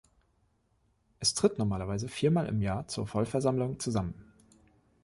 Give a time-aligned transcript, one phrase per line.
[1.19, 4.33] Es tritt normalerweise viermal im Jahr zur Vollversammlung zusammen.